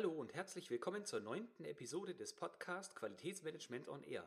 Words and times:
Hallo 0.00 0.12
und 0.12 0.32
herzlich 0.32 0.70
willkommen 0.70 1.04
zur 1.04 1.18
neunten 1.18 1.64
Episode 1.64 2.14
des 2.14 2.32
Podcasts 2.32 2.94
Qualitätsmanagement 2.94 3.88
on 3.88 4.04
Air. 4.04 4.22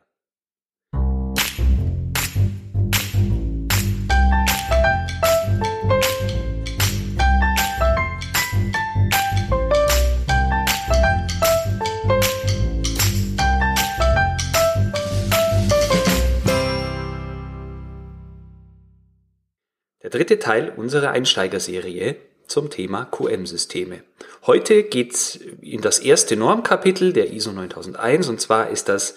Der 20.03 20.09
dritte 20.09 20.38
Teil 20.40 20.73
unserer 20.76 21.12
Einsteigerserie 21.12 22.17
zum 22.52 22.70
Thema 22.70 23.05
QM-Systeme. 23.05 24.03
Heute 24.48 24.81
geht's 24.81 25.39
in 25.62 25.81
das 25.81 25.99
erste 25.99 26.35
Normkapitel 26.35 27.13
der 27.13 27.31
ISO 27.31 27.52
9001 27.52 28.27
und 28.27 28.41
zwar 28.41 28.70
ist 28.70 28.89
das 28.89 29.11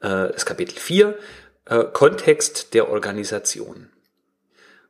äh, 0.00 0.32
das 0.32 0.44
Kapitel 0.44 0.76
4, 0.76 1.16
äh, 1.66 1.84
Kontext 1.92 2.74
der 2.74 2.90
Organisation. 2.90 3.90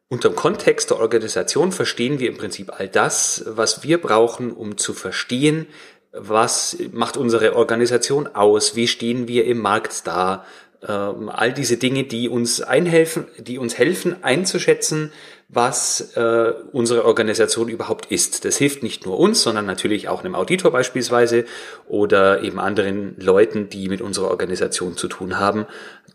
Unter 0.08 0.30
dem 0.30 0.36
Kontext 0.36 0.88
der 0.88 1.00
Organisation 1.00 1.70
verstehen 1.70 2.18
wir 2.18 2.30
im 2.30 2.38
Prinzip 2.38 2.72
all 2.72 2.88
das, 2.88 3.44
was 3.46 3.82
wir 3.82 4.00
brauchen, 4.00 4.52
um 4.52 4.78
zu 4.78 4.94
verstehen, 4.94 5.66
was 6.12 6.78
macht 6.92 7.18
unsere 7.18 7.54
Organisation 7.54 8.26
aus, 8.28 8.76
wie 8.76 8.88
stehen 8.88 9.28
wir 9.28 9.44
im 9.44 9.58
Markt 9.58 10.06
da, 10.06 10.46
ähm, 10.86 11.28
all 11.28 11.52
diese 11.52 11.76
Dinge, 11.76 12.04
die 12.04 12.30
uns 12.30 12.62
einhelfen, 12.62 13.26
die 13.38 13.58
uns 13.58 13.76
helfen 13.76 14.22
einzuschätzen, 14.22 15.12
was 15.54 16.16
äh, 16.16 16.52
unsere 16.72 17.04
Organisation 17.04 17.68
überhaupt 17.68 18.06
ist. 18.06 18.44
Das 18.44 18.56
hilft 18.56 18.82
nicht 18.82 19.06
nur 19.06 19.18
uns, 19.18 19.42
sondern 19.42 19.66
natürlich 19.66 20.08
auch 20.08 20.20
einem 20.20 20.34
Auditor 20.34 20.70
beispielsweise 20.72 21.44
oder 21.86 22.42
eben 22.42 22.58
anderen 22.58 23.16
Leuten, 23.18 23.68
die 23.68 23.88
mit 23.88 24.00
unserer 24.00 24.28
Organisation 24.30 24.96
zu 24.96 25.08
tun 25.08 25.38
haben, 25.38 25.66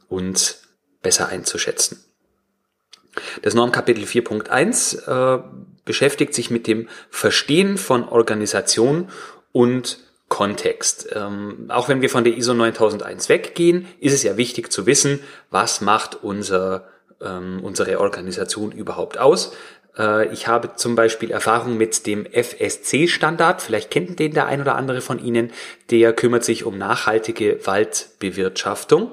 uns 0.08 0.64
besser 1.02 1.30
einzuschätzen. 1.30 2.04
Das 3.42 3.54
Normkapitel 3.54 4.04
4.1 4.04 5.38
äh, 5.38 5.44
beschäftigt 5.86 6.34
sich 6.34 6.52
mit 6.52 6.68
dem 6.68 6.88
Verstehen 7.10 7.78
von 7.78 8.08
Organisation 8.08 9.10
und 9.52 10.00
Kontext. 10.30 11.10
Ähm, 11.14 11.66
auch 11.70 11.90
wenn 11.90 12.02
wir 12.02 12.10
von 12.10 12.24
der 12.24 12.38
ISO 12.38 12.54
9001 12.54 13.30
weggehen, 13.30 13.88
ist 14.00 14.14
es 14.14 14.24
ja 14.24 14.38
wichtig 14.38 14.72
zu 14.72 14.86
wissen, 14.86 15.20
was 15.50 15.82
macht 15.82 16.24
unser, 16.24 16.88
ähm, 17.22 17.60
unsere 17.64 18.00
Organisation 18.00 18.72
überhaupt 18.72 19.18
aus. 19.18 19.54
Äh, 19.98 20.32
ich 20.34 20.48
habe 20.48 20.76
zum 20.76 20.96
Beispiel 20.96 21.32
Erfahrung 21.32 21.78
mit 21.78 22.08
dem 22.08 22.26
FSC-Standard. 22.26 23.62
Vielleicht 23.62 23.92
kennt 23.92 24.20
den 24.20 24.34
der 24.34 24.48
ein 24.48 24.62
oder 24.62 24.76
andere 24.76 25.02
von 25.02 25.24
Ihnen. 25.24 25.52
Der 25.92 26.14
kümmert 26.14 26.44
sich 26.44 26.66
um 26.66 26.78
nachhaltige 26.78 27.66
Waldbewirtschaftung. 27.66 29.12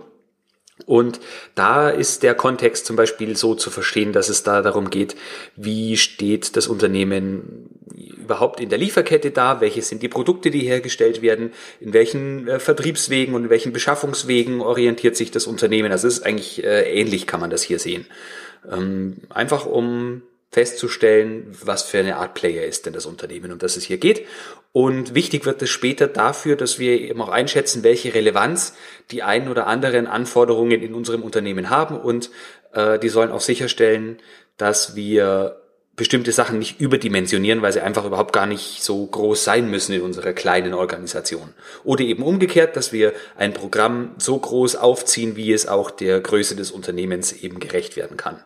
Und 0.85 1.21
da 1.55 1.89
ist 1.89 2.23
der 2.23 2.35
Kontext 2.35 2.85
zum 2.85 2.97
Beispiel 2.97 3.35
so 3.37 3.55
zu 3.55 3.71
verstehen, 3.71 4.13
dass 4.13 4.29
es 4.29 4.43
da 4.43 4.61
darum 4.61 4.91
geht, 4.91 5.17
wie 5.57 5.97
steht 5.97 6.55
das 6.57 6.67
Unternehmen 6.67 7.71
überhaupt 8.27 8.61
in 8.61 8.69
der 8.69 8.79
Lieferkette 8.79 9.31
da, 9.31 9.61
welche 9.61 9.83
sind 9.83 10.03
die 10.03 10.09
Produkte, 10.09 10.51
die 10.51 10.61
hergestellt 10.61 11.23
werden, 11.23 11.53
in 11.81 11.93
welchen 11.93 12.49
äh, 12.49 12.59
Vertriebswegen 12.59 13.35
und 13.35 13.45
in 13.45 13.51
welchen 13.51 13.73
Beschaffungswegen 13.73 14.61
orientiert 14.61 15.17
sich 15.17 15.31
das 15.31 15.47
Unternehmen. 15.47 15.93
Also 15.93 16.09
es 16.09 16.19
ist 16.19 16.27
eigentlich 16.27 16.65
äh, 16.65 16.83
ähnlich, 17.01 17.27
kann 17.27 17.41
man 17.41 17.51
das 17.51 17.63
hier 17.63 17.79
sehen. 17.79 18.07
Ähm, 18.71 19.19
einfach 19.31 19.65
um 19.65 20.23
festzustellen, 20.51 21.55
was 21.63 21.83
für 21.83 21.99
eine 21.99 22.17
Art 22.17 22.35
Player 22.35 22.65
ist 22.65 22.87
denn 22.87 22.93
das 22.93 23.07
Unternehmen, 23.07 23.53
um 23.53 23.59
das 23.59 23.77
es 23.77 23.85
hier 23.85 23.99
geht. 23.99 24.27
Und 24.73 25.15
wichtig 25.15 25.45
wird 25.47 25.63
es 25.63 25.71
später 25.71 26.07
dafür, 26.07 26.57
dass 26.57 26.79
wir 26.79 27.01
eben 27.01 27.21
auch 27.21 27.29
einschätzen, 27.29 27.83
welche 27.83 28.15
Relevanz 28.15 28.75
die 29.11 29.23
einen 29.23 29.49
oder 29.49 29.67
anderen 29.67 30.07
Anforderungen 30.07 30.83
in 30.83 30.95
unserem 30.95 31.23
Unternehmen 31.23 31.71
haben 31.71 31.99
und 31.99 32.31
äh, 32.73 32.99
die 32.99 33.09
sollen 33.09 33.33
auch 33.33 33.41
sicherstellen, 33.41 34.19
dass 34.57 34.97
wir 34.97 35.61
bestimmte 35.97 36.31
Sachen 36.31 36.59
nicht 36.59 36.79
überdimensionieren, 36.79 37.63
weil 37.63 37.73
sie 37.73 37.81
einfach 37.81 38.05
überhaupt 38.05 38.35
gar 38.35 38.47
nicht 38.47 38.83
so 38.83 39.05
groß 39.07 39.43
sein 39.43 39.71
müssen 39.71 39.95
in 39.95 40.03
unserer 40.03 40.35
kleinen 40.35 40.75
Organisation. 40.75 41.55
Oder 41.85 42.03
eben 42.03 42.23
umgekehrt, 42.23 42.77
dass 42.77 42.93
wir 42.93 43.15
ein 43.37 43.55
Programm 43.55 44.15
so 44.19 44.39
groß 44.39 44.77
aufziehen, 44.77 45.37
wie 45.37 45.53
es 45.53 45.67
auch 45.67 45.91
der 45.91 46.21
Größe 46.21 46.55
des 46.55 46.71
Unternehmens 46.71 47.33
eben 47.33 47.59
gerecht 47.59 47.97
werden 47.97 48.19
kann. 48.19 48.43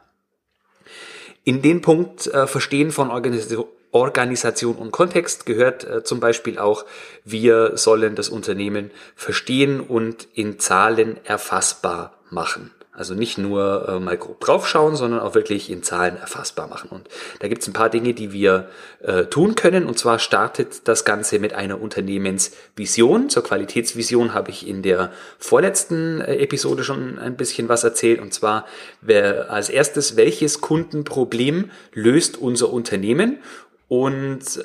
In 1.42 1.60
den 1.62 1.82
Punkt 1.82 2.28
äh, 2.28 2.46
Verstehen 2.46 2.92
von 2.92 3.10
Organisation, 3.10 3.66
Organisation 3.92 4.76
und 4.76 4.92
Kontext 4.92 5.46
gehört 5.46 5.84
äh, 5.84 6.04
zum 6.04 6.20
Beispiel 6.20 6.58
auch, 6.58 6.84
wir 7.24 7.76
sollen 7.76 8.14
das 8.14 8.28
Unternehmen 8.28 8.92
verstehen 9.16 9.80
und 9.80 10.28
in 10.34 10.60
Zahlen 10.60 11.18
erfassbar 11.24 12.18
machen. 12.30 12.70
Also 12.92 13.14
nicht 13.14 13.38
nur 13.38 13.88
äh, 13.88 14.00
mal 14.00 14.16
grob 14.16 14.40
draufschauen, 14.40 14.96
sondern 14.96 15.20
auch 15.20 15.34
wirklich 15.34 15.70
in 15.70 15.84
Zahlen 15.84 16.16
erfassbar 16.16 16.66
machen. 16.66 16.88
Und 16.90 17.08
da 17.38 17.46
gibt 17.46 17.62
es 17.62 17.68
ein 17.68 17.72
paar 17.72 17.88
Dinge, 17.88 18.14
die 18.14 18.32
wir 18.32 18.68
äh, 19.00 19.26
tun 19.26 19.54
können. 19.54 19.86
Und 19.86 19.96
zwar 19.96 20.18
startet 20.18 20.88
das 20.88 21.04
Ganze 21.04 21.38
mit 21.38 21.52
einer 21.52 21.80
Unternehmensvision. 21.80 23.30
Zur 23.30 23.44
Qualitätsvision 23.44 24.34
habe 24.34 24.50
ich 24.50 24.66
in 24.66 24.82
der 24.82 25.12
vorletzten 25.38 26.20
äh, 26.20 26.38
Episode 26.38 26.82
schon 26.82 27.18
ein 27.20 27.36
bisschen 27.36 27.68
was 27.68 27.84
erzählt. 27.84 28.20
Und 28.20 28.34
zwar 28.34 28.66
wer, 29.00 29.50
als 29.50 29.68
erstes, 29.68 30.16
welches 30.16 30.60
Kundenproblem 30.60 31.70
löst 31.94 32.38
unser 32.38 32.72
Unternehmen? 32.72 33.38
Und 33.86 34.64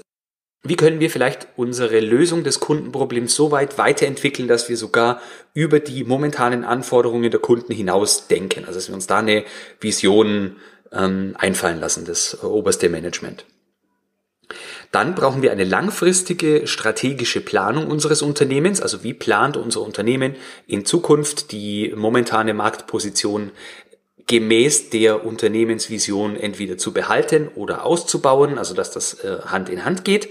wie 0.66 0.76
können 0.76 1.00
wir 1.00 1.12
vielleicht 1.12 1.48
unsere 1.56 2.00
Lösung 2.00 2.44
des 2.44 2.60
Kundenproblems 2.60 3.36
so 3.36 3.52
weit 3.52 3.78
weiterentwickeln, 3.78 4.48
dass 4.48 4.68
wir 4.68 4.78
sogar 4.78 5.22
über 5.54 5.80
die 5.80 6.04
momentanen 6.04 6.64
Anforderungen 6.64 7.30
der 7.30 7.40
Kunden 7.40 7.72
hinaus 7.72 8.28
denken? 8.28 8.66
Also 8.66 8.80
dass 8.80 8.88
wir 8.88 8.96
uns 8.96 9.08
da 9.08 9.20
eine 9.20 9.44
Vision 9.80 10.56
ähm, 10.92 11.36
einfallen 11.38 11.80
lassen, 11.80 12.06
das 12.06 12.44
oberste 12.44 12.90
Management. 12.90 13.46
Dann 14.92 15.16
brauchen 15.16 15.42
wir 15.42 15.52
eine 15.52 15.64
langfristige 15.66 16.68
strategische 16.68 17.42
Planung 17.42 17.88
unseres 17.88 18.22
Unternehmens. 18.22 18.82
Also 18.82 19.04
wie 19.04 19.14
plant 19.14 19.58
unser 19.58 19.82
Unternehmen 19.82 20.36
in 20.68 20.86
Zukunft 20.86 21.52
die 21.52 21.94
momentane 21.96 22.54
Marktposition 22.54 23.52
gemäß 24.28 24.90
der 24.90 25.26
Unternehmensvision 25.26 26.36
entweder 26.36 26.78
zu 26.78 26.94
behalten 26.94 27.50
oder 27.56 27.86
auszubauen, 27.86 28.58
also 28.58 28.74
dass 28.74 28.92
das 28.92 29.24
äh, 29.24 29.40
Hand 29.46 29.70
in 29.70 29.86
Hand 29.86 30.04
geht 30.04 30.30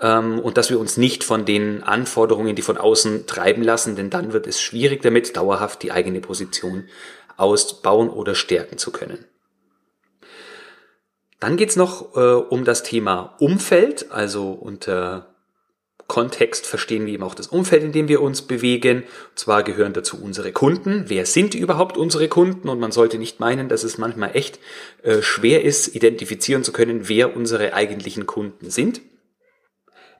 ähm, 0.00 0.38
und 0.38 0.56
dass 0.56 0.70
wir 0.70 0.78
uns 0.78 0.96
nicht 0.96 1.24
von 1.24 1.44
den 1.44 1.82
Anforderungen, 1.82 2.56
die 2.56 2.62
von 2.62 2.78
außen 2.78 3.26
treiben 3.26 3.62
lassen, 3.62 3.96
denn 3.96 4.10
dann 4.10 4.32
wird 4.32 4.46
es 4.46 4.60
schwierig 4.60 5.02
damit, 5.02 5.36
dauerhaft 5.36 5.82
die 5.82 5.92
eigene 5.92 6.20
Position 6.20 6.88
ausbauen 7.36 8.08
oder 8.08 8.34
stärken 8.34 8.78
zu 8.78 8.90
können. 8.90 9.24
Dann 11.38 11.58
geht's 11.58 11.76
noch 11.76 12.16
äh, 12.16 12.20
um 12.20 12.64
das 12.64 12.82
Thema 12.82 13.36
Umfeld, 13.38 14.10
also 14.10 14.52
unter 14.52 15.35
Kontext 16.06 16.66
verstehen 16.66 17.06
wir 17.06 17.14
eben 17.14 17.24
auch 17.24 17.34
das 17.34 17.48
Umfeld, 17.48 17.82
in 17.82 17.92
dem 17.92 18.08
wir 18.08 18.22
uns 18.22 18.42
bewegen. 18.42 18.98
Und 18.98 19.38
zwar 19.38 19.62
gehören 19.64 19.92
dazu 19.92 20.22
unsere 20.22 20.52
Kunden. 20.52 21.04
Wer 21.08 21.26
sind 21.26 21.54
überhaupt 21.54 21.96
unsere 21.96 22.28
Kunden? 22.28 22.68
Und 22.68 22.78
man 22.78 22.92
sollte 22.92 23.18
nicht 23.18 23.40
meinen, 23.40 23.68
dass 23.68 23.82
es 23.82 23.98
manchmal 23.98 24.36
echt 24.36 24.60
äh, 25.02 25.20
schwer 25.22 25.64
ist, 25.64 25.94
identifizieren 25.94 26.62
zu 26.62 26.72
können, 26.72 27.08
wer 27.08 27.36
unsere 27.36 27.74
eigentlichen 27.74 28.26
Kunden 28.26 28.70
sind. 28.70 29.00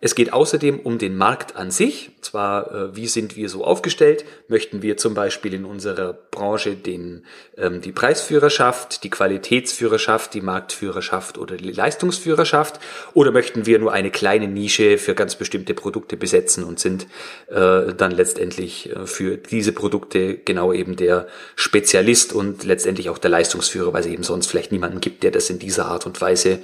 Es 0.01 0.15
geht 0.15 0.33
außerdem 0.33 0.81
um 0.81 0.99
den 0.99 1.17
Markt 1.17 1.57
an 1.57 1.71
sich, 1.71 2.11
zwar 2.37 2.71
äh, 2.71 2.95
wie 2.95 3.07
sind 3.07 3.35
wir 3.35 3.49
so 3.49 3.65
aufgestellt? 3.65 4.27
Möchten 4.47 4.83
wir 4.83 4.99
zum 4.99 5.15
Beispiel 5.15 5.55
in 5.55 5.65
unserer 5.65 6.13
Branche 6.13 6.77
den, 6.77 7.25
ähm, 7.57 7.81
die 7.81 7.93
Preisführerschaft, 7.93 9.05
die 9.05 9.09
Qualitätsführerschaft, 9.09 10.35
die 10.35 10.43
Marktführerschaft 10.43 11.39
oder 11.39 11.57
die 11.57 11.73
Leistungsführerschaft? 11.73 12.79
Oder 13.15 13.33
möchten 13.33 13.65
wir 13.65 13.79
nur 13.79 13.95
eine 13.95 14.11
kleine 14.11 14.49
Nische 14.49 14.99
für 14.99 15.15
ganz 15.15 15.37
bestimmte 15.37 15.73
Produkte 15.73 16.19
besetzen 16.19 16.63
und 16.65 16.79
sind 16.79 17.07
äh, 17.49 17.95
dann 17.95 18.11
letztendlich 18.11 18.95
äh, 18.95 19.07
für 19.07 19.39
diese 19.39 19.73
Produkte 19.73 20.37
genau 20.37 20.75
eben 20.75 20.97
der 20.97 21.29
Spezialist 21.55 22.35
und 22.35 22.65
letztendlich 22.65 23.09
auch 23.09 23.19
der 23.19 23.31
Leistungsführer, 23.31 23.95
weil 23.95 24.03
es 24.03 24.09
eben 24.09 24.25
sonst 24.25 24.49
vielleicht 24.49 24.73
niemanden 24.73 25.01
gibt, 25.01 25.23
der 25.23 25.31
das 25.31 25.49
in 25.49 25.59
dieser 25.59 25.87
Art 25.87 26.05
und 26.05 26.21
Weise 26.21 26.59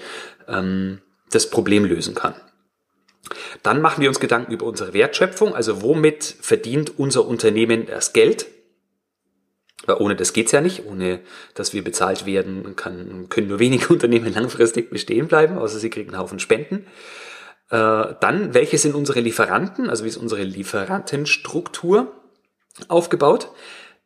ähm, 0.49 0.99
das 1.31 1.49
Problem 1.49 1.87
lösen 1.87 2.15
kann. 2.15 2.35
Dann 3.63 3.81
machen 3.81 4.03
wir 4.03 4.09
uns 4.09 4.21
Gedanken 4.21 4.53
über 4.53 4.67
unsere 4.67 4.93
Wertschöpfung, 4.93 5.55
also 5.55 5.83
womit 5.83 6.25
verdient 6.41 6.99
unser 6.99 7.27
Unternehmen 7.27 7.87
das 7.87 8.13
Geld? 8.13 8.47
Weil 9.87 9.97
ohne 9.97 10.17
das 10.17 10.33
geht's 10.33 10.53
ja 10.53 10.61
nicht. 10.61 10.87
Ohne 10.87 11.21
dass 11.55 11.73
wir 11.73 11.83
bezahlt 11.83 12.27
werden, 12.27 12.77
kann, 12.77 13.29
können 13.29 13.49
nur 13.49 13.59
wenige 13.59 13.89
Unternehmen 13.93 14.33
langfristig 14.33 14.91
bestehen 14.91 15.29
bleiben, 15.29 15.59
außer 15.59 15.79
sie 15.79 15.91
kriegen 15.91 16.11
einen 16.11 16.21
Haufen 16.21 16.39
Spenden. 16.39 16.87
Äh, 17.71 18.15
dann, 18.21 18.55
welche 18.55 18.79
sind 18.79 18.95
unsere 18.95 19.21
Lieferanten? 19.21 19.91
Also 19.91 20.05
wie 20.05 20.09
ist 20.09 20.17
unsere 20.17 20.43
Lieferantenstruktur 20.43 22.13
aufgebaut? 22.89 23.51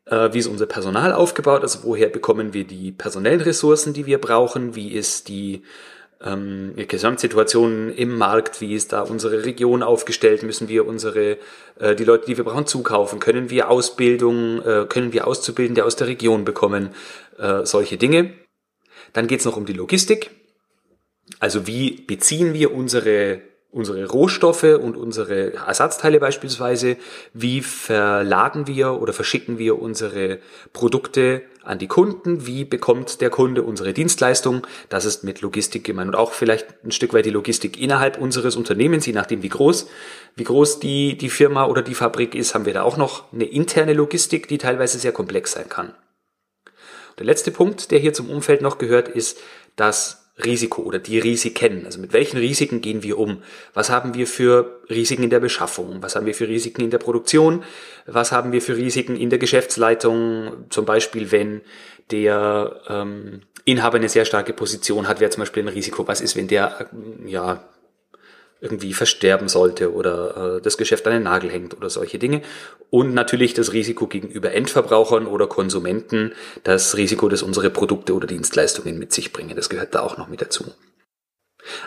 Äh, 0.07 0.33
wie 0.33 0.39
ist 0.39 0.47
unser 0.47 0.67
Personal 0.67 1.13
aufgebaut? 1.13 1.63
Also 1.63 1.81
woher 1.83 2.09
bekommen 2.09 2.55
wir 2.55 2.65
die 2.65 2.93
personellen 2.93 3.41
Ressourcen, 3.41 3.93
die 3.93 4.07
wir 4.07 4.19
brauchen? 4.19 4.77
Wie 4.77 4.93
ist 4.93 5.29
die 5.29 5.63
ähm, 6.25 6.75
Gesamtsituation 6.77 7.91
im 7.91 8.17
Markt, 8.17 8.61
wie 8.61 8.75
ist 8.75 8.93
da 8.93 9.03
unsere 9.03 9.45
Region 9.45 9.83
aufgestellt, 9.83 10.43
müssen 10.43 10.69
wir 10.69 10.87
unsere, 10.87 11.39
äh, 11.79 11.95
die 11.95 12.05
Leute, 12.05 12.27
die 12.27 12.37
wir 12.37 12.45
brauchen, 12.45 12.67
zukaufen, 12.67 13.21
können 13.21 13.51
wir 13.51 13.71
Ausbildung, 13.71 14.63
äh, 14.63 14.87
können 14.89 15.13
wir 15.13 15.27
Auszubildende 15.27 15.85
aus 15.85 15.97
der 15.97 16.07
Region 16.07 16.45
bekommen, 16.45 16.91
äh, 17.39 17.65
solche 17.65 17.97
Dinge. 17.97 18.33
Dann 19.13 19.27
geht's 19.27 19.45
noch 19.45 19.57
um 19.57 19.67
die 19.67 19.73
Logistik. 19.73 20.31
Also 21.41 21.67
wie 21.67 22.03
beziehen 22.03 22.55
wir 22.55 22.73
unsere 22.73 23.43
unsere 23.77 24.07
Rohstoffe 24.07 24.63
und 24.63 24.97
unsere 24.97 25.53
Ersatzteile 25.53 26.19
beispielsweise, 26.19 26.97
wie 27.35 27.61
verladen 27.61 28.67
wir 28.67 29.03
oder 29.03 29.13
verschicken 29.13 29.59
wir 29.59 29.83
unsere 29.83 30.39
Produkte 30.73 31.43
an 31.67 31.79
die 31.79 31.87
Kunden, 31.89 32.47
wie 32.47 32.65
bekommt 32.65 33.21
der 33.21 33.31
Kunde 33.31 33.63
unsere 33.63 33.93
Dienstleistung, 33.93 34.67
das 34.89 35.05
ist 35.05 35.25
mit 35.25 35.41
Logistik 35.41 35.85
gemeint 35.85 36.09
und 36.09 36.15
auch 36.15 36.33
vielleicht 36.33 36.85
ein 36.85 36.93
Stück 36.93 37.13
weit 37.13 37.27
die 37.27 37.31
Logistik 37.31 37.81
innerhalb 37.81 38.19
unseres 38.19 38.57
Unternehmens, 38.57 39.07
je 39.07 39.13
nachdem 39.13 39.43
wie 39.43 39.49
groß, 39.49 39.89
wie 40.37 40.45
groß 40.45 40.81
die, 40.81 41.17
die 41.17 41.31
Firma 41.31 41.67
oder 41.67 41.83
die 41.83 41.95
Fabrik 41.95 42.35
ist, 42.35 42.55
haben 42.55 42.67
wir 42.67 42.75
da 42.75 42.83
auch 42.83 42.97
noch 42.97 43.33
eine 43.33 43.45
interne 43.45 43.95
Logistik, 43.95 44.49
die 44.49 44.59
teilweise 44.59 44.99
sehr 44.99 45.13
komplex 45.13 45.53
sein 45.53 45.69
kann. 45.69 45.95
Der 47.19 47.27
letzte 47.27 47.51
Punkt, 47.51 47.91
der 47.91 47.99
hier 47.99 48.13
zum 48.13 48.31
Umfeld 48.31 48.61
noch 48.63 48.79
gehört, 48.79 49.09
ist 49.09 49.39
das 49.75 50.26
Risiko 50.45 50.83
oder 50.83 50.99
die 50.99 51.19
Risiken. 51.19 51.87
Also 51.87 51.99
mit 51.99 52.13
welchen 52.13 52.39
Risiken 52.39 52.81
gehen 52.81 53.03
wir 53.03 53.19
um? 53.19 53.43
Was 53.73 53.91
haben 53.91 54.15
wir 54.15 54.27
für 54.27 54.81
Risiken 54.91 55.23
in 55.23 55.31
der 55.31 55.41
Beschaffung? 55.41 56.03
Was 56.03 56.15
haben 56.15 56.27
wir 56.27 56.35
für 56.35 56.49
Risiken 56.49 56.83
in 56.83 56.91
der 56.91 56.99
Produktion? 56.99 57.65
Was 58.07 58.33
haben 58.33 58.53
wir 58.53 58.61
für 58.61 58.77
Risiken 58.77 59.17
in 59.17 59.31
der 59.31 59.39
Geschäftsleitung? 59.39 60.67
Zum 60.69 60.85
Beispiel, 60.85 61.33
wenn 61.33 61.63
der 62.11 62.81
ähm, 62.89 63.43
Inhaber 63.65 63.97
eine 63.97 64.09
sehr 64.09 64.27
starke 64.27 64.53
Position 64.53 65.09
hat, 65.09 65.21
wäre 65.21 65.31
zum 65.31 65.43
Beispiel 65.43 65.63
ein 65.63 65.69
Risiko. 65.69 66.07
Was 66.07 66.21
ist, 66.21 66.37
wenn 66.37 66.49
der 66.49 66.89
ja 67.25 67.65
irgendwie 68.61 68.95
versterben 68.95 69.49
sollte 69.49 69.93
oder 69.93 70.57
äh, 70.57 70.63
das 70.63 70.79
Geschäft 70.79 71.07
an 71.07 71.13
den 71.13 71.25
Nagel 71.25 71.51
hängt 71.51 71.77
oder 71.77 71.91
solche 71.91 72.19
Dinge. 72.19 72.43
Und 72.91 73.15
natürlich 73.15 73.55
das 73.55 73.73
Risiko 73.73 74.07
gegenüber 74.07 74.53
Endverbrauchern 74.53 75.27
oder 75.27 75.47
Konsumenten, 75.47 76.33
das 76.65 76.97
Risiko, 76.97 77.29
das 77.29 77.43
unsere 77.43 77.71
Produkte 77.71 78.15
oder 78.15 78.27
Dienstleistungen 78.27 78.99
mit 78.99 79.13
sich 79.13 79.33
bringen. 79.33 79.57
Das 79.57 79.69
gehört 79.69 79.95
da 79.95 80.01
auch 80.01 80.17
noch 80.17 80.29
mit 80.29 80.41
dazu. 80.41 80.65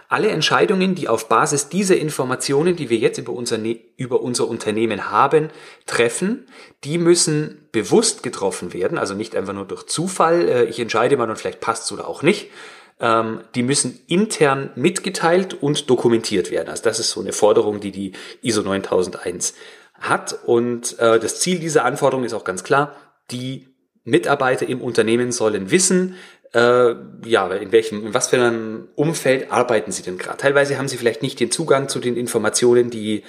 Alle 0.07 0.29
Entscheidungen, 0.29 0.95
die 0.95 1.07
auf 1.07 1.29
Basis 1.29 1.69
dieser 1.69 1.97
Informationen, 1.97 2.75
die 2.75 2.89
wir 2.89 2.97
jetzt 2.97 3.17
über 3.17 3.31
unser, 3.31 3.57
ne-, 3.57 3.79
über 3.97 4.21
unser 4.21 4.47
Unternehmen 4.47 5.09
haben, 5.09 5.49
treffen, 5.85 6.47
die 6.83 6.97
müssen 6.97 7.67
bewusst 7.71 8.23
getroffen 8.23 8.73
werden, 8.73 8.97
also 8.97 9.13
nicht 9.13 9.35
einfach 9.35 9.53
nur 9.53 9.65
durch 9.65 9.85
Zufall, 9.85 10.47
äh, 10.47 10.63
ich 10.65 10.79
entscheide 10.79 11.17
mal 11.17 11.29
und 11.29 11.37
vielleicht 11.37 11.61
passt 11.61 11.85
es 11.85 11.91
oder 11.91 12.07
auch 12.07 12.23
nicht, 12.23 12.49
ähm, 12.99 13.41
die 13.55 13.63
müssen 13.63 13.99
intern 14.07 14.71
mitgeteilt 14.75 15.53
und 15.61 15.89
dokumentiert 15.89 16.51
werden. 16.51 16.69
Also 16.69 16.83
das 16.83 16.99
ist 16.99 17.11
so 17.11 17.21
eine 17.21 17.33
Forderung, 17.33 17.79
die 17.79 17.91
die 17.91 18.11
ISO 18.41 18.61
9001 18.61 19.53
hat. 19.99 20.39
Und 20.45 20.97
äh, 20.99 21.19
das 21.19 21.39
Ziel 21.39 21.59
dieser 21.59 21.85
Anforderung 21.85 22.23
ist 22.23 22.33
auch 22.33 22.43
ganz 22.43 22.63
klar, 22.63 22.95
die 23.31 23.67
Mitarbeiter 24.03 24.67
im 24.67 24.81
Unternehmen 24.81 25.31
sollen 25.31 25.71
wissen, 25.71 26.15
äh, 26.53 26.95
ja, 27.25 27.47
in 27.53 27.71
welchem, 27.71 28.07
in 28.07 28.13
was 28.13 28.27
für 28.27 28.37
einem 28.37 28.87
Umfeld 28.95 29.51
arbeiten 29.51 29.91
sie 29.91 30.03
denn 30.03 30.17
gerade. 30.17 30.37
Teilweise 30.37 30.77
haben 30.77 30.87
sie 30.87 30.97
vielleicht 30.97 31.21
nicht 31.21 31.39
den 31.39 31.51
Zugang 31.51 31.89
zu 31.89 31.99
den 31.99 32.17
Informationen, 32.17 32.89
die 32.89 33.23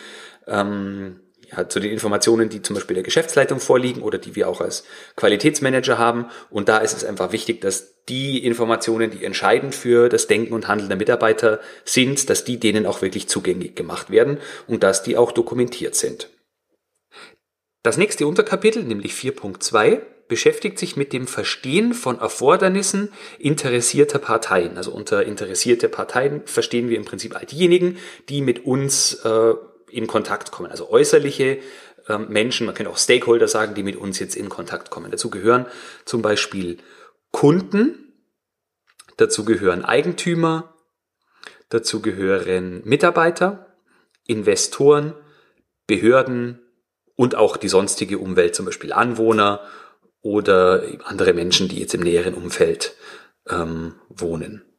ähm, 0.47 1.21
ja, 1.51 1.69
zu 1.69 1.81
den 1.81 1.91
Informationen, 1.91 2.49
die 2.49 2.63
zum 2.63 2.75
Beispiel 2.75 2.95
der 2.95 3.03
Geschäftsleitung 3.03 3.61
vorliegen 3.61 4.03
oder 4.03 4.19
die 4.19 4.37
wir 4.37 4.49
auch 4.49 4.61
als 4.61 4.85
Qualitätsmanager 5.17 5.99
haben. 5.99 6.27
Und 6.51 6.69
da 6.69 6.79
ist 6.79 6.97
es 6.97 7.05
einfach 7.05 7.33
wichtig, 7.33 7.61
dass 7.61 8.05
die 8.09 8.45
Informationen, 8.45 9.11
die 9.11 9.25
entscheidend 9.25 9.75
für 9.75 10.09
das 10.09 10.27
Denken 10.27 10.55
und 10.55 10.69
Handeln 10.69 10.89
der 10.89 10.99
Mitarbeiter 10.99 11.61
sind, 11.85 12.31
dass 12.31 12.45
die 12.45 12.59
denen 12.59 12.87
auch 12.87 13.03
wirklich 13.03 13.29
zugänglich 13.29 13.75
gemacht 13.75 14.11
werden 14.11 14.39
und 14.67 14.83
dass 14.83 15.03
die 15.03 15.17
auch 15.17 15.33
dokumentiert 15.33 15.95
sind. 15.95 16.29
Das 17.83 17.97
nächste 17.97 18.27
Unterkapitel, 18.27 18.83
nämlich 18.83 19.13
4.2, 19.13 20.01
beschäftigt 20.29 20.79
sich 20.79 20.97
mit 20.97 21.13
dem 21.13 21.27
Verstehen 21.27 21.93
von 21.93 22.21
Erfordernissen 22.21 23.13
interessierter 23.39 24.19
Parteien. 24.19 24.77
Also 24.77 24.93
unter 24.93 25.25
interessierte 25.25 25.89
Parteien 25.89 26.43
verstehen 26.45 26.89
wir 26.89 26.97
im 26.97 27.05
Prinzip 27.05 27.35
all 27.35 27.47
diejenigen, 27.47 27.99
die 28.29 28.41
mit 28.41 28.65
uns 28.65 29.15
äh, 29.25 29.55
in 29.91 30.07
Kontakt 30.07 30.51
kommen. 30.51 30.71
Also 30.71 30.91
äußerliche 30.91 31.59
ähm, 32.09 32.29
Menschen, 32.29 32.67
man 32.67 32.75
kann 32.75 32.87
auch 32.87 32.99
Stakeholder 32.99 33.49
sagen, 33.49 33.75
die 33.75 33.83
mit 33.83 33.97
uns 33.97 34.19
jetzt 34.19 34.37
in 34.37 34.49
Kontakt 34.49 34.91
kommen. 34.91 35.11
Dazu 35.11 35.31
gehören 35.31 35.67
zum 36.05 36.23
Beispiel 36.23 36.79
Kunden, 37.31 38.15
dazu 39.17 39.45
gehören 39.45 39.85
Eigentümer, 39.85 40.75
dazu 41.69 42.03
gehören 42.03 42.83
Mitarbeiter, 42.85 43.67
Investoren, 44.27 45.15
Behörden 45.87 46.61
und 47.17 47.35
auch 47.35 47.57
die 47.57 47.69
sonstige 47.69 48.19
Umwelt, 48.19 48.55
zum 48.55 48.67
Beispiel 48.67 48.93
Anwohner 48.93 49.61
oder 50.23 50.85
andere 51.05 51.33
Menschen, 51.33 51.69
die 51.69 51.81
jetzt 51.81 51.95
im 51.95 52.03
näheren 52.03 52.35
Umfeld 52.35 52.95
ähm, 53.49 53.95
wohnen. 54.09 54.70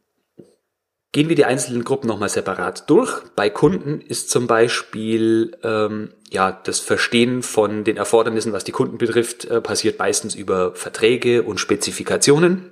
Gehen 1.13 1.27
wir 1.27 1.35
die 1.35 1.45
einzelnen 1.45 1.83
Gruppen 1.83 2.07
nochmal 2.07 2.29
separat 2.29 2.89
durch. 2.89 3.21
Bei 3.35 3.49
Kunden 3.49 3.99
ist 3.99 4.29
zum 4.29 4.47
Beispiel 4.47 5.57
ähm, 5.61 6.13
ja 6.29 6.51
das 6.63 6.79
Verstehen 6.79 7.43
von 7.43 7.83
den 7.83 7.97
Erfordernissen, 7.97 8.53
was 8.53 8.63
die 8.63 8.71
Kunden 8.71 8.97
betrifft, 8.97 9.43
äh, 9.45 9.59
passiert 9.59 9.99
meistens 9.99 10.35
über 10.35 10.73
Verträge 10.73 11.43
und 11.43 11.59
Spezifikationen. 11.59 12.71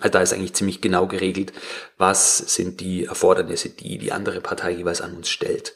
Also 0.00 0.12
da 0.12 0.20
ist 0.20 0.32
eigentlich 0.32 0.54
ziemlich 0.54 0.80
genau 0.80 1.06
geregelt, 1.06 1.52
was 1.98 2.38
sind 2.38 2.80
die 2.80 3.04
Erfordernisse, 3.04 3.70
die 3.70 3.98
die 3.98 4.12
andere 4.12 4.40
Partei 4.40 4.70
jeweils 4.70 5.02
an 5.02 5.14
uns 5.14 5.28
stellt. 5.28 5.74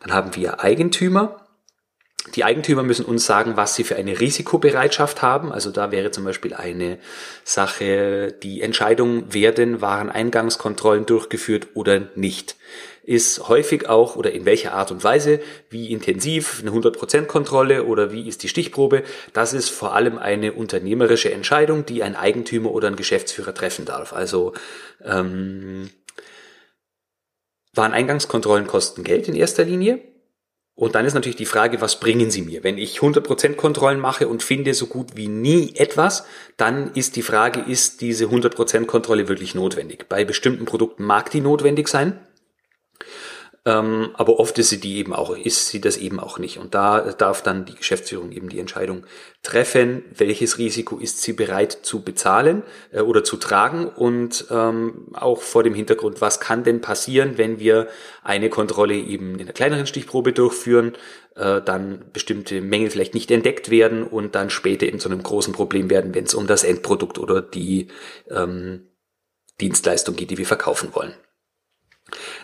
Dann 0.00 0.12
haben 0.12 0.34
wir 0.36 0.60
Eigentümer. 0.60 1.46
Die 2.34 2.44
Eigentümer 2.44 2.82
müssen 2.82 3.06
uns 3.06 3.24
sagen, 3.24 3.56
was 3.56 3.74
sie 3.74 3.82
für 3.82 3.96
eine 3.96 4.20
Risikobereitschaft 4.20 5.22
haben. 5.22 5.52
Also 5.52 5.70
da 5.70 5.90
wäre 5.90 6.10
zum 6.10 6.24
Beispiel 6.24 6.52
eine 6.52 6.98
Sache 7.44 8.34
die 8.42 8.60
Entscheidung, 8.60 9.32
werden 9.32 9.80
Wareneingangskontrollen 9.80 11.06
durchgeführt 11.06 11.68
oder 11.74 12.08
nicht. 12.16 12.56
Ist 13.02 13.48
häufig 13.48 13.88
auch 13.88 14.16
oder 14.16 14.32
in 14.32 14.44
welcher 14.44 14.74
Art 14.74 14.92
und 14.92 15.02
Weise, 15.02 15.40
wie 15.70 15.90
intensiv 15.90 16.60
eine 16.60 16.70
100% 16.70 17.24
Kontrolle 17.24 17.84
oder 17.84 18.12
wie 18.12 18.28
ist 18.28 18.42
die 18.42 18.48
Stichprobe. 18.48 19.02
Das 19.32 19.54
ist 19.54 19.70
vor 19.70 19.94
allem 19.94 20.18
eine 20.18 20.52
unternehmerische 20.52 21.32
Entscheidung, 21.32 21.86
die 21.86 22.02
ein 22.02 22.16
Eigentümer 22.16 22.70
oder 22.70 22.88
ein 22.88 22.96
Geschäftsführer 22.96 23.54
treffen 23.54 23.86
darf. 23.86 24.12
Also 24.12 24.52
ähm, 25.02 25.88
Wareneingangskontrollen 27.72 28.66
kosten 28.66 29.04
Geld 29.04 29.26
in 29.26 29.34
erster 29.34 29.64
Linie. 29.64 30.09
Und 30.80 30.94
dann 30.94 31.04
ist 31.04 31.12
natürlich 31.12 31.36
die 31.36 31.44
Frage, 31.44 31.82
was 31.82 32.00
bringen 32.00 32.30
sie 32.30 32.40
mir? 32.40 32.64
Wenn 32.64 32.78
ich 32.78 33.00
100% 33.00 33.56
Kontrollen 33.56 34.00
mache 34.00 34.26
und 34.26 34.42
finde 34.42 34.72
so 34.72 34.86
gut 34.86 35.14
wie 35.14 35.28
nie 35.28 35.74
etwas, 35.76 36.24
dann 36.56 36.92
ist 36.94 37.16
die 37.16 37.22
Frage, 37.22 37.60
ist 37.60 38.00
diese 38.00 38.24
100% 38.24 38.86
Kontrolle 38.86 39.28
wirklich 39.28 39.54
notwendig? 39.54 40.06
Bei 40.08 40.24
bestimmten 40.24 40.64
Produkten 40.64 41.04
mag 41.04 41.30
die 41.30 41.42
notwendig 41.42 41.88
sein. 41.88 42.18
Ähm, 43.70 44.10
aber 44.14 44.40
oft 44.40 44.58
ist 44.58 44.70
sie 44.70 44.80
die 44.80 44.96
eben 44.96 45.14
auch, 45.14 45.36
ist 45.36 45.68
sie 45.68 45.80
das 45.80 45.96
eben 45.96 46.18
auch 46.18 46.38
nicht. 46.38 46.58
Und 46.58 46.74
da 46.74 47.12
darf 47.12 47.42
dann 47.42 47.64
die 47.64 47.74
Geschäftsführung 47.74 48.32
eben 48.32 48.48
die 48.48 48.58
Entscheidung 48.58 49.06
treffen, 49.42 50.04
welches 50.16 50.58
Risiko 50.58 50.98
ist 50.98 51.22
sie 51.22 51.32
bereit 51.32 51.72
zu 51.72 52.02
bezahlen 52.02 52.62
äh, 52.90 53.00
oder 53.00 53.22
zu 53.22 53.36
tragen 53.36 53.86
und 53.86 54.46
ähm, 54.50 55.08
auch 55.12 55.42
vor 55.42 55.62
dem 55.62 55.74
Hintergrund, 55.74 56.20
was 56.20 56.40
kann 56.40 56.64
denn 56.64 56.80
passieren, 56.80 57.38
wenn 57.38 57.60
wir 57.60 57.88
eine 58.24 58.50
Kontrolle 58.50 58.94
eben 58.94 59.34
in 59.34 59.42
einer 59.42 59.52
kleineren 59.52 59.86
Stichprobe 59.86 60.32
durchführen, 60.32 60.94
äh, 61.36 61.60
dann 61.60 62.06
bestimmte 62.12 62.60
Mängel 62.60 62.90
vielleicht 62.90 63.14
nicht 63.14 63.30
entdeckt 63.30 63.70
werden 63.70 64.02
und 64.02 64.34
dann 64.34 64.50
später 64.50 64.86
eben 64.86 64.98
zu 64.98 65.08
einem 65.08 65.22
großen 65.22 65.52
Problem 65.52 65.90
werden, 65.90 66.14
wenn 66.14 66.24
es 66.24 66.34
um 66.34 66.46
das 66.46 66.64
Endprodukt 66.64 67.18
oder 67.18 67.40
die 67.40 67.88
ähm, 68.30 68.88
Dienstleistung 69.60 70.16
geht, 70.16 70.30
die 70.30 70.38
wir 70.38 70.46
verkaufen 70.46 70.94
wollen. 70.94 71.14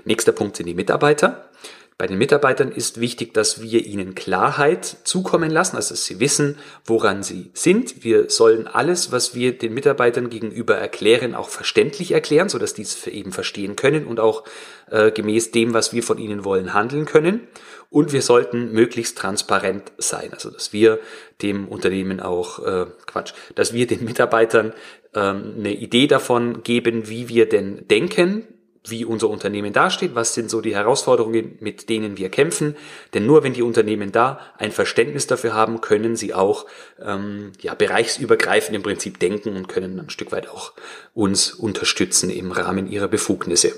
Nächster 0.05 0.33
Punkt 0.33 0.57
sind 0.57 0.67
die 0.67 0.75
Mitarbeiter. 0.75 1.51
Bei 1.99 2.07
den 2.07 2.19
Mitarbeitern 2.19 2.73
ist 2.73 3.01
wichtig, 3.01 3.33
dass 3.33 3.63
wir 3.63 3.87
ihnen 3.87 4.15
Klarheit 4.15 4.85
zukommen 4.85 5.51
lassen, 5.51 5.77
also 5.77 5.95
dass 5.95 6.05
sie 6.05 6.21
wissen, 6.21 6.59
woran 6.85 7.23
sie 7.23 7.51
sind. 7.55 8.05
Wir 8.05 8.29
sollen 8.29 8.67
alles, 8.67 9.13
was 9.13 9.35
wir 9.35 9.57
den 9.57 9.73
Mitarbeitern 9.73 10.29
gegenüber 10.29 10.77
erklären, 10.77 11.35
auch 11.35 11.49
verständlich 11.49 12.13
erklären, 12.13 12.51
sodass 12.51 12.75
die 12.75 12.83
es 12.83 13.07
eben 13.07 13.33
verstehen 13.33 13.77
können 13.77 14.05
und 14.07 14.21
auch 14.21 14.45
äh, 14.91 15.11
gemäß 15.11 15.53
dem, 15.53 15.73
was 15.73 15.95
wir 15.95 16.03
von 16.03 16.19
ihnen 16.19 16.45
wollen, 16.45 16.75
handeln 16.75 17.07
können. 17.07 17.49
Und 17.89 18.13
wir 18.13 18.21
sollten 18.21 18.73
möglichst 18.73 19.17
transparent 19.17 19.91
sein, 19.97 20.35
also 20.35 20.51
dass 20.51 20.75
wir 20.75 20.99
dem 21.41 21.67
Unternehmen 21.67 22.21
auch 22.21 22.59
äh, 22.59 22.87
Quatsch, 23.07 23.33
dass 23.55 23.73
wir 23.73 23.87
den 23.87 24.05
Mitarbeitern 24.05 24.75
ähm, 25.15 25.55
eine 25.59 25.73
Idee 25.73 26.09
davon 26.09 26.63
geben, 26.63 27.09
wie 27.09 27.31
wir 27.31 27.49
denn 27.49 27.89
denken, 27.89 28.47
wie 28.91 29.05
unser 29.05 29.29
Unternehmen 29.29 29.73
dasteht, 29.73 30.15
was 30.15 30.35
sind 30.35 30.51
so 30.51 30.61
die 30.61 30.75
Herausforderungen, 30.75 31.57
mit 31.61 31.89
denen 31.89 32.17
wir 32.17 32.29
kämpfen. 32.29 32.77
Denn 33.15 33.27
nur 33.27 33.43
wenn 33.43 33.53
die 33.53 33.63
Unternehmen 33.63 34.13
da 34.13 34.41
ein 34.59 34.73
Verständnis 34.73 35.27
dafür 35.27 35.55
haben, 35.55 35.81
können 35.81 36.17
sie 36.17 36.35
auch 36.35 36.67
ähm, 37.01 37.53
ja, 37.61 37.75
bereichsübergreifend 37.75 38.77
im 38.77 38.83
Prinzip 38.83 39.19
denken 39.19 39.57
und 39.57 39.69
können 39.69 39.99
ein 40.01 40.11
Stück 40.11 40.33
weit 40.33 40.49
auch 40.49 40.73
uns 41.15 41.53
unterstützen 41.53 42.31
im 42.31 42.53
Rahmen 42.53 42.91
ihrer 42.91 43.09
Befugnisse. 43.09 43.73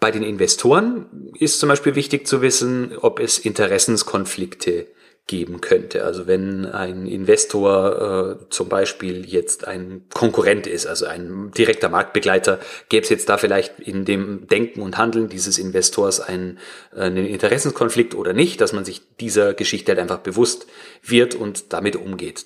Bei 0.00 0.10
den 0.10 0.22
Investoren 0.22 1.32
ist 1.38 1.60
zum 1.60 1.68
Beispiel 1.68 1.94
wichtig 1.94 2.26
zu 2.26 2.42
wissen, 2.42 2.96
ob 2.98 3.20
es 3.20 3.38
Interessenskonflikte 3.38 4.88
geben 5.26 5.62
könnte. 5.62 6.04
Also 6.04 6.26
wenn 6.26 6.66
ein 6.66 7.06
Investor 7.06 8.40
äh, 8.42 8.50
zum 8.50 8.68
Beispiel 8.68 9.24
jetzt 9.24 9.66
ein 9.66 10.06
Konkurrent 10.12 10.66
ist, 10.66 10.86
also 10.86 11.06
ein 11.06 11.50
direkter 11.52 11.88
Marktbegleiter, 11.88 12.60
gäbe 12.90 13.04
es 13.04 13.08
jetzt 13.08 13.28
da 13.30 13.38
vielleicht 13.38 13.80
in 13.80 14.04
dem 14.04 14.46
Denken 14.48 14.82
und 14.82 14.98
Handeln 14.98 15.30
dieses 15.30 15.58
Investors 15.58 16.20
einen, 16.20 16.58
einen 16.94 17.24
Interessenskonflikt 17.26 18.14
oder 18.14 18.34
nicht, 18.34 18.60
dass 18.60 18.74
man 18.74 18.84
sich 18.84 19.16
dieser 19.16 19.54
Geschichte 19.54 19.92
halt 19.92 19.98
einfach 19.98 20.18
bewusst 20.18 20.66
wird 21.02 21.34
und 21.34 21.72
damit 21.72 21.96
umgeht. 21.96 22.44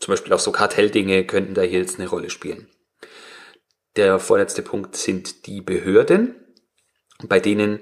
Zum 0.00 0.12
Beispiel 0.12 0.32
auch 0.32 0.40
so 0.40 0.52
Kartelldinge 0.52 1.24
könnten 1.26 1.54
da 1.54 1.62
hier 1.62 1.80
jetzt 1.80 1.98
eine 1.98 2.08
Rolle 2.08 2.30
spielen. 2.30 2.68
Der 3.96 4.18
vorletzte 4.18 4.62
Punkt 4.62 4.96
sind 4.96 5.46
die 5.46 5.60
Behörden, 5.60 6.34
bei 7.28 7.40
denen 7.40 7.80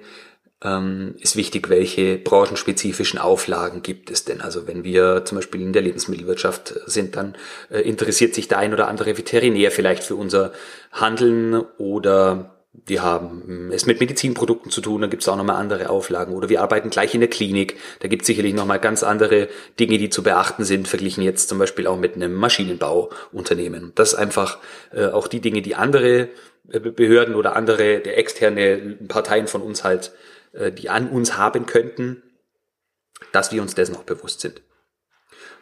ähm, 0.65 1.15
ist 1.21 1.37
wichtig, 1.37 1.69
welche 1.69 2.17
branchenspezifischen 2.17 3.19
Auflagen 3.19 3.83
gibt 3.83 4.11
es 4.11 4.25
denn. 4.25 4.41
Also 4.41 4.67
wenn 4.67 4.83
wir 4.83 5.25
zum 5.25 5.37
Beispiel 5.37 5.61
in 5.61 5.73
der 5.73 5.83
Lebensmittelwirtschaft 5.83 6.75
sind, 6.87 7.17
dann 7.17 7.37
äh, 7.71 7.81
interessiert 7.81 8.35
sich 8.35 8.49
der 8.49 8.59
ein 8.59 8.73
oder 8.73 8.89
andere 8.89 9.17
Veterinär 9.19 9.71
vielleicht 9.71 10.03
für 10.03 10.17
unser 10.17 10.53
Handeln 10.91 11.63
oder 11.77 12.51
wir 12.87 13.03
haben 13.05 13.71
es 13.73 13.87
mit 13.87 14.01
Medizinprodukten 14.01 14.71
zu 14.71 14.81
tun, 14.81 15.03
da 15.03 15.07
gibt 15.07 15.23
es 15.23 15.29
auch 15.29 15.37
nochmal 15.37 15.57
andere 15.57 15.91
Auflagen. 15.91 16.35
Oder 16.35 16.49
wir 16.49 16.61
arbeiten 16.61 16.91
gleich 16.91 17.15
in 17.15 17.21
der 17.21 17.31
Klinik, 17.31 17.77
da 18.01 18.09
gibt 18.09 18.23
es 18.23 18.27
sicherlich 18.27 18.53
nochmal 18.53 18.81
ganz 18.81 19.05
andere 19.05 19.49
Dinge, 19.79 19.97
die 19.97 20.11
zu 20.11 20.25
beachten 20.25 20.65
sind, 20.65 20.89
verglichen 20.89 21.23
jetzt 21.23 21.49
zum 21.49 21.59
Beispiel 21.59 21.87
auch 21.87 21.99
mit 21.99 22.17
einem 22.17 22.35
Maschinenbauunternehmen. 22.35 23.93
Das 23.95 24.15
ist 24.15 24.19
einfach 24.19 24.59
äh, 24.93 25.07
auch 25.07 25.29
die 25.29 25.41
Dinge, 25.41 25.63
die 25.63 25.77
andere 25.77 26.31
äh, 26.69 26.81
Behörden 26.81 27.37
oder 27.37 27.55
andere 27.55 28.01
der 28.01 28.19
externe 28.19 28.97
Parteien 29.07 29.47
von 29.47 29.63
uns 29.63 29.85
halt 29.85 30.09
äh, 30.09 30.34
die 30.77 30.89
an 30.89 31.09
uns 31.09 31.37
haben 31.37 31.67
könnten, 31.67 32.23
dass 33.33 33.53
wir 33.53 33.63
uns 33.63 33.75
dessen 33.75 33.97
auch 33.97 34.05
bewusst 34.05 34.41
sind. 34.41 34.63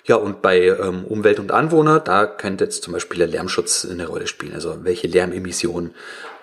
Ja, 0.05 0.17
und 0.17 0.43
bei 0.43 0.67
ähm, 0.67 1.05
Umwelt 1.05 1.39
und 1.39 1.53
Anwohner, 1.53 2.01
da 2.01 2.27
könnte 2.27 2.65
jetzt 2.65 2.83
zum 2.83 2.93
Beispiel 2.93 3.19
der 3.19 3.29
Lärmschutz 3.29 3.87
eine 3.89 4.09
Rolle 4.09 4.27
spielen. 4.27 4.55
Also 4.55 4.85
welche 4.85 5.07
Lärmemissionen 5.07 5.95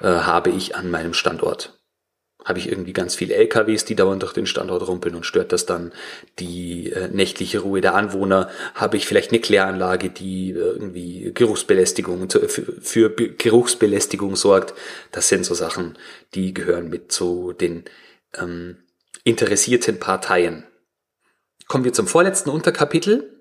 äh, 0.02 0.08
habe 0.08 0.50
ich 0.50 0.76
an 0.76 0.90
meinem 0.90 1.14
Standort? 1.14 1.76
Habe 2.46 2.60
ich 2.60 2.70
irgendwie 2.72 2.94
ganz 2.94 3.16
viele 3.16 3.36
LKWs, 3.36 3.84
die 3.84 3.96
dauernd 3.96 4.24
durch 4.24 4.32
den 4.32 4.46
Standort 4.46 4.88
rumpeln 4.88 5.14
und 5.14 5.26
stört 5.26 5.52
das 5.52 5.66
dann 5.66 5.92
die 6.40 6.90
äh, 6.90 7.10
nächtliche 7.10 7.60
Ruhe 7.60 7.82
der 7.82 7.96
Anwohner? 7.96 8.50
Habe 8.76 8.96
ich 8.96 9.06
vielleicht 9.06 9.32
eine 9.32 9.42
Kläranlage, 9.42 10.10
die 10.10 10.52
äh, 10.52 10.56
irgendwie 10.56 11.32
Geruchsbelästigung 11.34 12.30
für, 12.30 12.48
für 12.48 13.10
Geruchsbelästigung 13.10 14.38
sorgt? 14.38 14.74
Das 15.12 15.28
sind 15.28 15.46
so 15.46 15.54
Sachen, 15.54 15.98
die 16.34 16.54
gehören 16.54 16.90
mit 16.90 17.12
zu 17.12 17.52
den 17.52 17.84
ähm, 18.38 18.78
interessierten 19.24 20.00
Parteien. 20.00 20.66
Kommen 21.68 21.84
wir 21.84 21.94
zum 21.94 22.08
vorletzten 22.08 22.50
Unterkapitel 22.50 23.36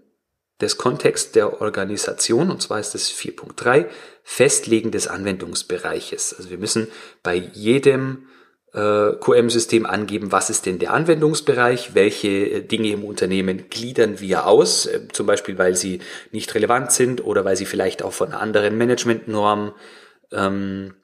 des 0.61 0.76
Kontexts 0.76 1.33
der 1.33 1.61
Organisation, 1.61 2.50
und 2.50 2.61
zwar 2.61 2.80
ist 2.80 2.95
es 2.95 3.11
4.3, 3.12 3.87
Festlegen 4.25 4.90
des 4.90 5.07
Anwendungsbereiches. 5.07 6.35
Also 6.37 6.50
wir 6.50 6.59
müssen 6.59 6.88
bei 7.23 7.37
jedem 7.37 8.26
äh, 8.75 9.12
QM-System 9.12 9.87
angeben, 9.87 10.33
was 10.33 10.50
ist 10.50 10.66
denn 10.66 10.78
der 10.78 10.92
Anwendungsbereich, 10.92 11.95
welche 11.95 12.28
äh, 12.28 12.61
Dinge 12.62 12.90
im 12.90 13.04
Unternehmen 13.04 13.71
gliedern 13.71 14.21
wir 14.21 14.47
aus, 14.47 14.87
äh, 14.87 15.09
zum 15.12 15.26
Beispiel 15.26 15.57
weil 15.57 15.75
sie 15.75 16.00
nicht 16.33 16.54
relevant 16.54 16.92
sind 16.92 17.25
oder 17.25 17.45
weil 17.45 17.57
sie 17.57 17.66
vielleicht 17.66 18.02
auch 18.02 18.12
von 18.12 18.33
anderen 18.33 18.76
Managementnormen 18.76 19.73
ähm, 20.33 20.95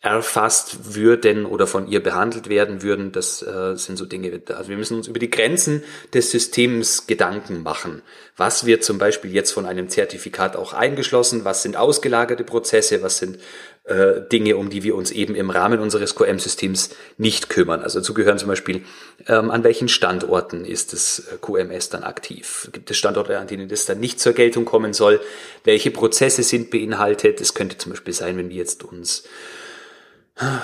erfasst 0.00 0.94
würden 0.94 1.44
oder 1.44 1.66
von 1.66 1.88
ihr 1.88 2.00
behandelt 2.00 2.48
werden 2.48 2.82
würden, 2.82 3.10
das 3.10 3.42
äh, 3.42 3.74
sind 3.74 3.96
so 3.96 4.06
Dinge. 4.06 4.40
Also 4.48 4.70
wir 4.70 4.76
müssen 4.76 4.96
uns 4.96 5.08
über 5.08 5.18
die 5.18 5.30
Grenzen 5.30 5.82
des 6.14 6.30
Systems 6.30 7.08
Gedanken 7.08 7.64
machen. 7.64 8.02
Was 8.36 8.64
wird 8.64 8.84
zum 8.84 8.98
Beispiel 8.98 9.32
jetzt 9.32 9.50
von 9.50 9.66
einem 9.66 9.88
Zertifikat 9.88 10.56
auch 10.56 10.72
eingeschlossen? 10.72 11.44
Was 11.44 11.64
sind 11.64 11.76
ausgelagerte 11.76 12.44
Prozesse? 12.44 13.02
Was 13.02 13.18
sind 13.18 13.40
äh, 13.82 14.20
Dinge, 14.30 14.56
um 14.56 14.70
die 14.70 14.84
wir 14.84 14.94
uns 14.94 15.10
eben 15.10 15.34
im 15.34 15.50
Rahmen 15.50 15.80
unseres 15.80 16.14
QM-Systems 16.14 16.90
nicht 17.16 17.48
kümmern? 17.48 17.82
Also 17.82 17.98
dazu 17.98 18.14
gehören 18.14 18.38
zum 18.38 18.48
Beispiel, 18.48 18.84
ähm, 19.26 19.50
an 19.50 19.64
welchen 19.64 19.88
Standorten 19.88 20.64
ist 20.64 20.92
das 20.92 21.26
äh, 21.32 21.38
QMS 21.38 21.88
dann 21.88 22.04
aktiv? 22.04 22.68
Gibt 22.70 22.88
es 22.88 22.96
Standorte, 22.96 23.36
an 23.36 23.48
denen 23.48 23.68
das 23.68 23.84
dann 23.86 23.98
nicht 23.98 24.20
zur 24.20 24.32
Geltung 24.32 24.64
kommen 24.64 24.92
soll? 24.92 25.20
Welche 25.64 25.90
Prozesse 25.90 26.44
sind 26.44 26.70
beinhaltet? 26.70 27.40
Es 27.40 27.54
könnte 27.54 27.78
zum 27.78 27.90
Beispiel 27.90 28.14
sein, 28.14 28.36
wenn 28.36 28.50
wir 28.50 28.56
jetzt 28.56 28.84
uns 28.84 29.24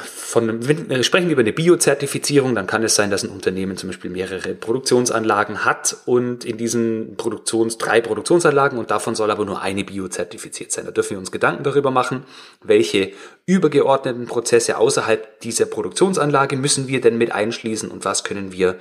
von, 0.06 0.68
wenn, 0.68 1.02
sprechen 1.02 1.26
wir 1.26 1.32
über 1.32 1.40
eine 1.40 1.52
Biozertifizierung, 1.52 2.54
dann 2.54 2.68
kann 2.68 2.84
es 2.84 2.94
sein, 2.94 3.10
dass 3.10 3.24
ein 3.24 3.30
Unternehmen 3.30 3.76
zum 3.76 3.88
Beispiel 3.88 4.10
mehrere 4.10 4.54
Produktionsanlagen 4.54 5.64
hat 5.64 5.96
und 6.06 6.44
in 6.44 6.58
diesen 6.58 7.16
Produktions, 7.16 7.76
drei 7.78 8.00
Produktionsanlagen 8.00 8.78
und 8.78 8.92
davon 8.92 9.16
soll 9.16 9.32
aber 9.32 9.44
nur 9.44 9.62
eine 9.62 9.82
biozertifiziert 9.82 10.70
sein. 10.70 10.84
Da 10.84 10.92
dürfen 10.92 11.10
wir 11.10 11.18
uns 11.18 11.32
Gedanken 11.32 11.64
darüber 11.64 11.90
machen, 11.90 12.22
welche 12.62 13.12
übergeordneten 13.46 14.26
Prozesse 14.26 14.78
außerhalb 14.78 15.40
dieser 15.40 15.66
Produktionsanlage 15.66 16.56
müssen 16.56 16.86
wir 16.86 17.00
denn 17.00 17.18
mit 17.18 17.32
einschließen 17.32 17.90
und 17.90 18.04
was 18.04 18.22
können 18.22 18.52
wir 18.52 18.76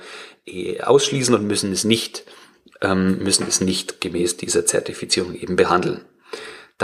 eh 0.46 0.80
ausschließen 0.80 1.34
und 1.34 1.44
müssen 1.44 1.72
es 1.72 1.82
nicht, 1.82 2.24
ähm, 2.80 3.18
müssen 3.18 3.46
es 3.48 3.60
nicht 3.60 4.00
gemäß 4.00 4.36
dieser 4.36 4.64
Zertifizierung 4.64 5.34
eben 5.34 5.56
behandeln. 5.56 6.02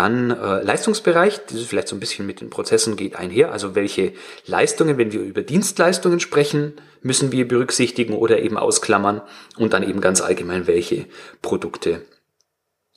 Dann 0.00 0.30
äh, 0.30 0.62
Leistungsbereich, 0.62 1.40
das 1.44 1.58
ist 1.58 1.68
vielleicht 1.68 1.88
so 1.88 1.94
ein 1.94 2.00
bisschen 2.00 2.26
mit 2.26 2.40
den 2.40 2.48
Prozessen 2.48 2.96
geht 2.96 3.16
einher. 3.16 3.52
Also 3.52 3.74
welche 3.74 4.14
Leistungen, 4.46 4.96
wenn 4.96 5.12
wir 5.12 5.20
über 5.20 5.42
Dienstleistungen 5.42 6.20
sprechen, 6.20 6.72
müssen 7.02 7.32
wir 7.32 7.46
berücksichtigen 7.46 8.14
oder 8.14 8.38
eben 8.38 8.56
ausklammern 8.56 9.20
und 9.58 9.74
dann 9.74 9.86
eben 9.86 10.00
ganz 10.00 10.22
allgemein 10.22 10.66
welche 10.66 11.04
Produkte 11.42 12.00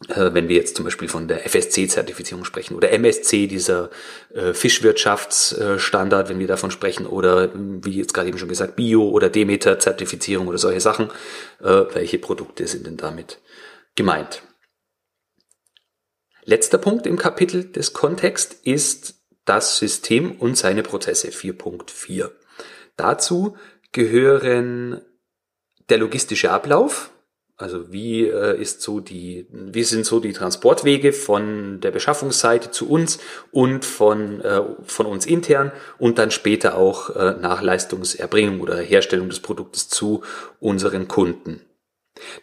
äh, 0.08 0.34
wenn 0.34 0.48
wir 0.48 0.56
jetzt 0.56 0.78
zum 0.78 0.86
Beispiel 0.86 1.10
von 1.10 1.28
der 1.28 1.46
FSC-Zertifizierung 1.46 2.46
sprechen 2.46 2.74
oder 2.74 2.90
MSC, 2.92 3.48
dieser 3.48 3.90
äh, 4.34 4.54
Fischwirtschaftsstandard, 4.54 6.30
wenn 6.30 6.40
wir 6.40 6.48
davon 6.48 6.72
sprechen, 6.72 7.06
oder 7.06 7.50
wie 7.54 7.98
jetzt 7.98 8.14
gerade 8.14 8.30
eben 8.30 8.38
schon 8.38 8.48
gesagt, 8.48 8.78
Bio- 8.78 9.10
oder 9.10 9.30
Demeter-Zertifizierung 9.30 10.48
oder 10.48 10.58
solche 10.58 10.80
Sachen, 10.80 11.10
äh, 11.62 11.84
welche 11.94 12.18
Produkte 12.18 12.66
sind 12.66 12.88
denn 12.88 12.96
damit 12.96 13.40
gemeint? 13.96 14.42
Letzter 16.46 16.78
Punkt 16.78 17.08
im 17.08 17.18
Kapitel 17.18 17.66
des 17.66 17.94
Kontext 17.94 18.58
ist 18.64 19.16
das 19.46 19.78
System 19.78 20.34
und 20.34 20.58
seine 20.58 20.84
Prozesse 20.84 21.30
4.4. 21.30 22.32
Dazu 22.96 23.56
gehören 23.92 25.02
der 25.90 25.98
logistische 25.98 26.52
Ablauf, 26.52 27.12
also 27.56 27.92
wie 27.92 28.28
äh, 28.28 28.60
ist 28.60 28.82
so 28.82 29.00
die, 29.00 29.48
wie 29.52 29.84
sind 29.84 30.06
so 30.06 30.20
die 30.20 30.34
Transportwege 30.34 31.14
von 31.14 31.80
der 31.82 31.92
Beschaffungsseite 31.92 32.72
zu 32.72 32.90
uns 32.90 33.20
und 33.52 33.86
von 33.86 34.42
äh, 34.42 34.62
von 34.86 35.06
uns 35.06 35.26
intern 35.26 35.72
und 36.00 36.18
dann 36.18 36.32
später 36.32 36.76
auch 36.76 37.12
äh, 37.16 37.36
Nachleistungserbringung 37.40 38.60
oder 38.60 38.78
Herstellung 38.78 39.30
des 39.30 39.40
Produktes 39.40 39.88
zu 39.88 40.24
unseren 40.60 41.08
Kunden. 41.08 41.62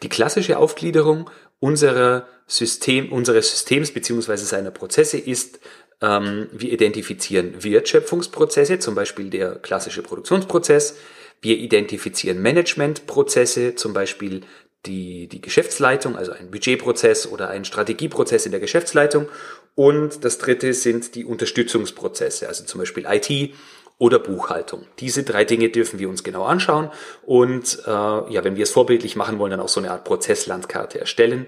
Die 0.02 0.08
klassische 0.08 0.58
Aufgliederung 0.58 1.30
unserer 1.60 2.26
System, 2.46 3.12
unseres 3.12 3.50
Systems 3.50 3.92
beziehungsweise 3.92 4.44
seiner 4.44 4.70
Prozesse 4.70 5.18
ist, 5.18 5.60
ähm, 6.00 6.48
wir 6.52 6.72
identifizieren 6.72 7.62
Wertschöpfungsprozesse, 7.62 8.78
zum 8.78 8.94
Beispiel 8.94 9.30
der 9.30 9.56
klassische 9.56 10.02
Produktionsprozess. 10.02 10.96
Wir 11.42 11.56
identifizieren 11.58 12.42
Managementprozesse, 12.42 13.74
zum 13.74 13.92
Beispiel 13.92 14.42
die, 14.86 15.28
die 15.28 15.40
Geschäftsleitung, 15.40 16.16
also 16.16 16.32
ein 16.32 16.50
Budgetprozess 16.50 17.26
oder 17.26 17.50
ein 17.50 17.64
Strategieprozess 17.64 18.46
in 18.46 18.52
der 18.52 18.60
Geschäftsleitung. 18.60 19.28
Und 19.74 20.24
das 20.24 20.38
dritte 20.38 20.72
sind 20.74 21.14
die 21.14 21.24
Unterstützungsprozesse, 21.24 22.48
also 22.48 22.64
zum 22.64 22.80
Beispiel 22.80 23.06
IT 23.06 23.54
oder 24.00 24.18
Buchhaltung. 24.18 24.86
Diese 24.98 25.22
drei 25.22 25.44
Dinge 25.44 25.68
dürfen 25.68 25.98
wir 25.98 26.08
uns 26.08 26.24
genau 26.24 26.44
anschauen 26.44 26.90
und 27.22 27.82
äh, 27.86 27.90
ja, 27.90 28.42
wenn 28.42 28.56
wir 28.56 28.62
es 28.62 28.70
vorbildlich 28.70 29.14
machen 29.14 29.38
wollen, 29.38 29.50
dann 29.50 29.60
auch 29.60 29.68
so 29.68 29.78
eine 29.78 29.90
Art 29.90 30.04
Prozesslandkarte 30.04 30.98
erstellen, 30.98 31.46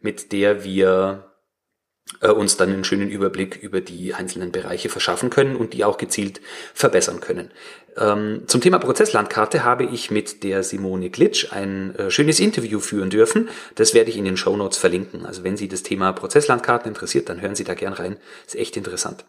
mit 0.00 0.30
der 0.30 0.64
wir 0.64 1.32
äh, 2.20 2.28
uns 2.28 2.58
dann 2.58 2.68
einen 2.68 2.84
schönen 2.84 3.08
Überblick 3.08 3.56
über 3.56 3.80
die 3.80 4.12
einzelnen 4.12 4.52
Bereiche 4.52 4.90
verschaffen 4.90 5.30
können 5.30 5.56
und 5.56 5.72
die 5.72 5.82
auch 5.82 5.96
gezielt 5.96 6.42
verbessern 6.74 7.20
können. 7.20 7.50
Ähm, 7.96 8.42
zum 8.48 8.60
Thema 8.60 8.78
Prozesslandkarte 8.78 9.64
habe 9.64 9.84
ich 9.84 10.10
mit 10.10 10.42
der 10.44 10.62
Simone 10.62 11.08
Glitsch 11.08 11.52
ein 11.52 11.96
äh, 11.96 12.10
schönes 12.10 12.38
Interview 12.38 12.80
führen 12.80 13.08
dürfen. 13.08 13.48
Das 13.76 13.94
werde 13.94 14.10
ich 14.10 14.18
in 14.18 14.26
den 14.26 14.36
Show 14.36 14.58
Notes 14.58 14.76
verlinken. 14.76 15.24
Also 15.24 15.42
wenn 15.42 15.56
Sie 15.56 15.68
das 15.68 15.82
Thema 15.82 16.12
Prozesslandkarten 16.12 16.88
interessiert, 16.88 17.30
dann 17.30 17.40
hören 17.40 17.54
Sie 17.54 17.64
da 17.64 17.72
gern 17.72 17.94
rein. 17.94 18.18
Ist 18.46 18.56
echt 18.56 18.76
interessant. 18.76 19.24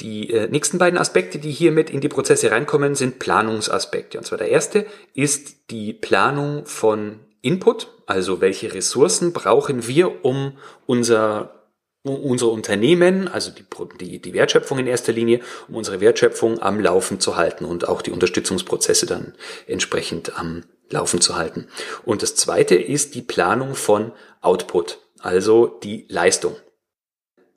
Die 0.00 0.30
äh, 0.30 0.48
nächsten 0.48 0.78
beiden 0.78 0.98
Aspekte, 0.98 1.38
die 1.38 1.52
hier 1.52 1.70
mit 1.70 1.90
in 1.90 2.00
die 2.00 2.08
Prozesse 2.08 2.50
reinkommen, 2.50 2.94
sind 2.94 3.18
Planungsaspekte. 3.18 4.18
Und 4.18 4.24
zwar 4.24 4.38
der 4.38 4.48
erste 4.48 4.86
ist 5.14 5.70
die 5.70 5.92
Planung 5.92 6.66
von 6.66 7.20
Input, 7.42 7.88
also 8.06 8.40
welche 8.40 8.74
Ressourcen 8.74 9.32
brauchen 9.32 9.86
wir, 9.86 10.24
um 10.24 10.56
unser 10.86 11.64
unser 12.04 12.50
Unternehmen, 12.50 13.28
also 13.28 13.50
die, 13.50 13.64
die, 13.98 14.20
die 14.20 14.34
Wertschöpfung 14.34 14.78
in 14.78 14.86
erster 14.86 15.12
Linie, 15.12 15.40
um 15.68 15.76
unsere 15.76 16.00
Wertschöpfung 16.00 16.60
am 16.60 16.78
Laufen 16.78 17.18
zu 17.18 17.36
halten 17.36 17.64
und 17.64 17.88
auch 17.88 18.02
die 18.02 18.10
Unterstützungsprozesse 18.10 19.06
dann 19.06 19.32
entsprechend 19.66 20.38
am 20.38 20.64
Laufen 20.90 21.22
zu 21.22 21.36
halten. 21.36 21.66
Und 22.04 22.22
das 22.22 22.34
zweite 22.34 22.74
ist 22.74 23.14
die 23.14 23.22
Planung 23.22 23.74
von 23.74 24.12
Output, 24.42 24.98
also 25.20 25.66
die 25.66 26.04
Leistung. 26.10 26.56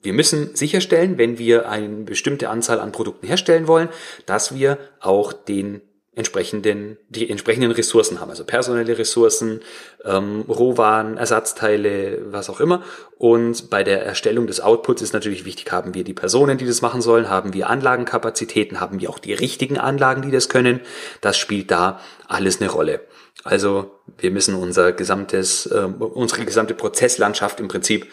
Wir 0.02 0.12
müssen 0.12 0.54
sicherstellen, 0.54 1.18
wenn 1.18 1.38
wir 1.38 1.68
eine 1.68 2.04
bestimmte 2.04 2.48
Anzahl 2.50 2.80
an 2.80 2.92
Produkten 2.92 3.26
herstellen 3.26 3.66
wollen, 3.66 3.88
dass 4.26 4.54
wir 4.54 4.78
auch 5.00 5.32
den 5.32 5.82
entsprechenden, 6.18 6.98
die 7.08 7.30
entsprechenden 7.30 7.70
Ressourcen 7.70 8.20
haben, 8.20 8.30
also 8.30 8.44
personelle 8.44 8.98
Ressourcen, 8.98 9.60
ähm, 10.04 10.44
Rohwaren, 10.48 11.16
Ersatzteile, 11.16 12.32
was 12.32 12.50
auch 12.50 12.58
immer. 12.58 12.82
Und 13.18 13.70
bei 13.70 13.84
der 13.84 14.04
Erstellung 14.04 14.48
des 14.48 14.60
Outputs 14.60 15.00
ist 15.00 15.12
natürlich 15.12 15.44
wichtig, 15.44 15.70
haben 15.70 15.94
wir 15.94 16.02
die 16.02 16.14
Personen, 16.14 16.58
die 16.58 16.66
das 16.66 16.82
machen 16.82 17.02
sollen, 17.02 17.30
haben 17.30 17.54
wir 17.54 17.70
Anlagenkapazitäten, 17.70 18.80
haben 18.80 19.00
wir 19.00 19.10
auch 19.10 19.20
die 19.20 19.32
richtigen 19.32 19.78
Anlagen, 19.78 20.22
die 20.22 20.32
das 20.32 20.48
können. 20.48 20.80
Das 21.20 21.38
spielt 21.38 21.70
da 21.70 22.00
alles 22.26 22.60
eine 22.60 22.68
Rolle. 22.68 23.00
Also 23.44 23.92
wir 24.18 24.32
müssen 24.32 24.56
unser 24.56 24.90
gesamtes, 24.92 25.66
äh, 25.66 25.84
unsere 26.00 26.44
gesamte 26.44 26.74
Prozesslandschaft 26.74 27.60
im 27.60 27.68
Prinzip 27.68 28.08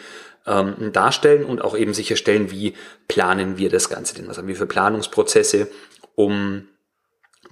ähm, 0.46 0.92
darstellen 0.92 1.44
und 1.44 1.62
auch 1.62 1.76
eben 1.76 1.94
sicherstellen, 1.94 2.50
wie 2.50 2.74
planen 3.08 3.58
wir 3.58 3.68
das 3.68 3.88
Ganze 3.88 4.14
denn? 4.14 4.28
Was 4.28 4.38
haben 4.38 4.48
wir 4.48 4.56
für 4.56 4.66
Planungsprozesse, 4.66 5.68
um 6.14 6.68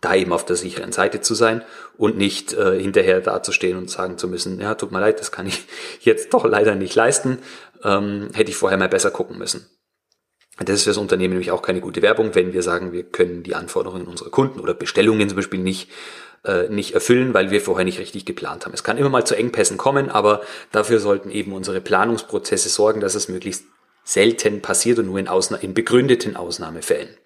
da 0.00 0.14
eben 0.14 0.32
auf 0.32 0.44
der 0.44 0.56
sicheren 0.56 0.92
Seite 0.92 1.20
zu 1.20 1.34
sein 1.34 1.62
und 1.96 2.16
nicht 2.16 2.52
äh, 2.52 2.78
hinterher 2.78 3.20
dazustehen 3.20 3.78
und 3.78 3.90
sagen 3.90 4.18
zu 4.18 4.28
müssen, 4.28 4.60
ja, 4.60 4.74
tut 4.74 4.92
mir 4.92 5.00
leid, 5.00 5.20
das 5.20 5.32
kann 5.32 5.46
ich 5.46 5.64
jetzt 6.00 6.34
doch 6.34 6.44
leider 6.44 6.74
nicht 6.74 6.94
leisten, 6.94 7.38
ähm, 7.82 8.28
hätte 8.34 8.50
ich 8.50 8.56
vorher 8.56 8.78
mal 8.78 8.88
besser 8.88 9.10
gucken 9.10 9.38
müssen. 9.38 9.66
Das 10.58 10.76
ist 10.76 10.84
für 10.84 10.90
das 10.90 10.98
Unternehmen 10.98 11.34
nämlich 11.34 11.50
auch 11.50 11.62
keine 11.62 11.80
gute 11.80 12.00
Werbung, 12.00 12.36
wenn 12.36 12.52
wir 12.52 12.62
sagen, 12.62 12.92
wir 12.92 13.02
können 13.02 13.42
die 13.42 13.56
Anforderungen 13.56 14.06
unserer 14.06 14.30
Kunden 14.30 14.60
oder 14.60 14.72
Bestellungen 14.72 15.28
zum 15.28 15.36
Beispiel 15.36 15.58
nicht, 15.58 15.90
äh, 16.44 16.68
nicht 16.68 16.94
erfüllen, 16.94 17.34
weil 17.34 17.50
wir 17.50 17.60
vorher 17.60 17.84
nicht 17.84 17.98
richtig 17.98 18.24
geplant 18.24 18.64
haben. 18.64 18.74
Es 18.74 18.84
kann 18.84 18.98
immer 18.98 19.08
mal 19.08 19.26
zu 19.26 19.34
Engpässen 19.34 19.76
kommen, 19.76 20.10
aber 20.10 20.42
dafür 20.72 21.00
sollten 21.00 21.30
eben 21.30 21.52
unsere 21.52 21.80
Planungsprozesse 21.80 22.68
sorgen, 22.68 23.00
dass 23.00 23.14
es 23.14 23.28
möglichst 23.28 23.64
selten 24.04 24.60
passiert 24.60 24.98
und 24.98 25.06
nur 25.06 25.18
in, 25.18 25.28
Ausna 25.28 25.56
in 25.56 25.74
begründeten 25.74 26.36
Ausnahmefällen. 26.36 27.16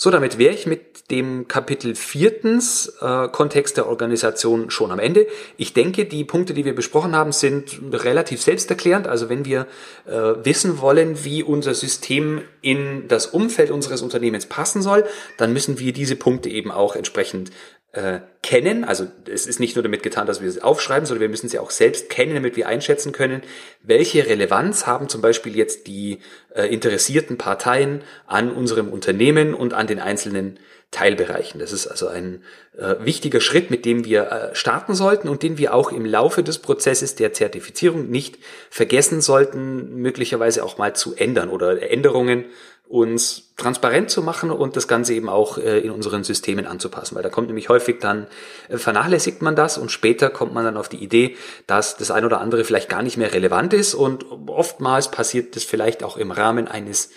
So, 0.00 0.12
damit 0.12 0.38
wäre 0.38 0.54
ich 0.54 0.64
mit 0.64 1.10
dem 1.10 1.48
Kapitel 1.48 1.96
viertens 1.96 2.94
äh, 3.00 3.26
Kontext 3.26 3.76
der 3.76 3.88
Organisation 3.88 4.70
schon 4.70 4.92
am 4.92 5.00
Ende. 5.00 5.26
Ich 5.56 5.72
denke, 5.72 6.04
die 6.04 6.22
Punkte, 6.22 6.54
die 6.54 6.64
wir 6.64 6.76
besprochen 6.76 7.16
haben, 7.16 7.32
sind 7.32 7.80
relativ 7.90 8.40
selbsterklärend. 8.40 9.08
Also 9.08 9.28
wenn 9.28 9.44
wir 9.44 9.66
äh, 10.06 10.12
wissen 10.44 10.80
wollen, 10.80 11.24
wie 11.24 11.42
unser 11.42 11.74
System 11.74 12.42
in 12.62 13.08
das 13.08 13.26
Umfeld 13.26 13.72
unseres 13.72 14.00
Unternehmens 14.00 14.46
passen 14.46 14.82
soll, 14.82 15.04
dann 15.36 15.52
müssen 15.52 15.80
wir 15.80 15.92
diese 15.92 16.14
Punkte 16.14 16.48
eben 16.48 16.70
auch 16.70 16.94
entsprechend 16.94 17.50
äh, 17.92 18.20
kennen. 18.42 18.84
Also 18.84 19.06
es 19.30 19.46
ist 19.46 19.60
nicht 19.60 19.76
nur 19.76 19.82
damit 19.82 20.02
getan, 20.02 20.26
dass 20.26 20.42
wir 20.42 20.50
sie 20.50 20.62
aufschreiben, 20.62 21.06
sondern 21.06 21.22
wir 21.22 21.28
müssen 21.28 21.48
sie 21.48 21.58
auch 21.58 21.70
selbst 21.70 22.10
kennen, 22.10 22.34
damit 22.34 22.56
wir 22.56 22.68
einschätzen 22.68 23.12
können, 23.12 23.42
welche 23.82 24.26
Relevanz 24.26 24.86
haben 24.86 25.08
zum 25.08 25.20
Beispiel 25.20 25.56
jetzt 25.56 25.86
die 25.86 26.18
äh, 26.54 26.64
interessierten 26.64 27.38
Parteien 27.38 28.02
an 28.26 28.50
unserem 28.50 28.88
Unternehmen 28.88 29.54
und 29.54 29.74
an 29.74 29.86
den 29.86 30.00
einzelnen 30.00 30.58
Teilbereichen. 30.90 31.60
Das 31.60 31.72
ist 31.72 31.86
also 31.86 32.08
ein 32.08 32.42
äh, 32.78 32.94
wichtiger 33.00 33.40
Schritt, 33.40 33.70
mit 33.70 33.84
dem 33.84 34.06
wir 34.06 34.32
äh, 34.32 34.54
starten 34.54 34.94
sollten 34.94 35.28
und 35.28 35.42
den 35.42 35.58
wir 35.58 35.74
auch 35.74 35.92
im 35.92 36.06
Laufe 36.06 36.42
des 36.42 36.60
Prozesses 36.60 37.14
der 37.14 37.34
Zertifizierung 37.34 38.08
nicht 38.08 38.38
vergessen 38.70 39.20
sollten, 39.20 39.96
möglicherweise 39.96 40.64
auch 40.64 40.78
mal 40.78 40.94
zu 40.94 41.14
ändern 41.14 41.50
oder 41.50 41.82
Änderungen 41.90 42.46
uns 42.88 43.52
transparent 43.58 44.10
zu 44.10 44.22
machen 44.22 44.50
und 44.50 44.74
das 44.74 44.88
Ganze 44.88 45.12
eben 45.12 45.28
auch 45.28 45.58
äh, 45.58 45.78
in 45.80 45.90
unseren 45.90 46.24
Systemen 46.24 46.66
anzupassen, 46.66 47.16
weil 47.16 47.22
da 47.22 47.28
kommt 47.28 47.48
nämlich 47.48 47.68
häufig 47.68 47.98
dann, 48.00 48.26
äh, 48.68 48.78
vernachlässigt 48.78 49.42
man 49.42 49.54
das 49.54 49.76
und 49.76 49.90
später 49.90 50.30
kommt 50.30 50.54
man 50.54 50.64
dann 50.64 50.78
auf 50.78 50.88
die 50.88 51.02
Idee, 51.02 51.36
dass 51.66 51.96
das 51.98 52.10
ein 52.10 52.24
oder 52.24 52.40
andere 52.40 52.64
vielleicht 52.64 52.88
gar 52.88 53.02
nicht 53.02 53.18
mehr 53.18 53.34
relevant 53.34 53.74
ist 53.74 53.94
und 53.94 54.24
oftmals 54.46 55.10
passiert 55.10 55.54
das 55.54 55.64
vielleicht 55.64 56.02
auch 56.02 56.16
im 56.16 56.30
Rahmen 56.30 56.66
eines 56.66 57.10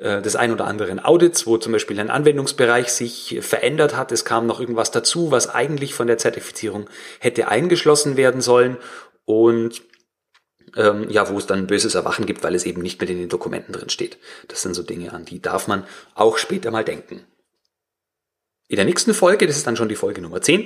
äh, 0.00 0.22
des 0.22 0.34
ein 0.34 0.50
oder 0.50 0.66
anderen 0.66 1.04
Audits, 1.04 1.46
wo 1.46 1.58
zum 1.58 1.72
Beispiel 1.72 2.00
ein 2.00 2.10
Anwendungsbereich 2.10 2.88
sich 2.88 3.38
verändert 3.42 3.96
hat, 3.96 4.12
es 4.12 4.24
kam 4.24 4.46
noch 4.46 4.60
irgendwas 4.60 4.92
dazu, 4.92 5.30
was 5.30 5.52
eigentlich 5.52 5.92
von 5.92 6.06
der 6.06 6.18
Zertifizierung 6.18 6.88
hätte 7.18 7.48
eingeschlossen 7.48 8.16
werden 8.16 8.40
sollen. 8.40 8.78
Und 9.26 9.82
ähm, 10.78 11.10
ja, 11.10 11.28
wo 11.28 11.36
es 11.36 11.46
dann 11.46 11.58
ein 11.58 11.66
böses 11.66 11.94
Erwachen 11.96 12.24
gibt, 12.24 12.42
weil 12.44 12.54
es 12.54 12.64
eben 12.64 12.80
nicht 12.80 13.00
mehr 13.00 13.10
in 13.10 13.18
den 13.18 13.28
Dokumenten 13.28 13.72
drin 13.72 13.90
steht. 13.90 14.16
Das 14.46 14.62
sind 14.62 14.74
so 14.74 14.82
Dinge, 14.82 15.12
an 15.12 15.24
die 15.24 15.42
darf 15.42 15.66
man 15.66 15.84
auch 16.14 16.38
später 16.38 16.70
mal 16.70 16.84
denken. 16.84 17.24
In 18.68 18.76
der 18.76 18.84
nächsten 18.84 19.12
Folge, 19.12 19.46
das 19.46 19.56
ist 19.56 19.66
dann 19.66 19.76
schon 19.76 19.88
die 19.88 19.96
Folge 19.96 20.20
Nummer 20.20 20.40
10, 20.40 20.64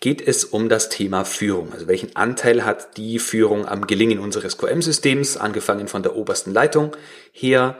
geht 0.00 0.26
es 0.26 0.44
um 0.44 0.68
das 0.70 0.88
Thema 0.88 1.24
Führung. 1.24 1.72
Also 1.72 1.86
welchen 1.88 2.16
Anteil 2.16 2.64
hat 2.64 2.96
die 2.96 3.18
Führung 3.18 3.66
am 3.66 3.86
Gelingen 3.86 4.18
unseres 4.18 4.56
QM-Systems, 4.56 5.36
angefangen 5.36 5.88
von 5.88 6.02
der 6.02 6.16
obersten 6.16 6.54
Leitung 6.54 6.96
her. 7.32 7.78